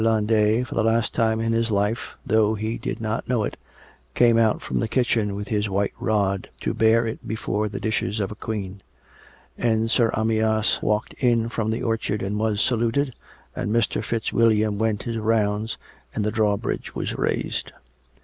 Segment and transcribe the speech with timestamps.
[0.03, 3.55] Landet, for the last time in his life (though he did not know it),
[4.15, 8.19] came out from the kitchen with his white rod to bear it before the dishes
[8.19, 8.81] of a Queen;
[9.59, 13.13] and Sir Amyas walked in from the orchard and was saluted,
[13.55, 14.03] and Mr.
[14.03, 15.77] FitzWilliam went his rounds,
[16.15, 17.71] and the drawbridge was raised.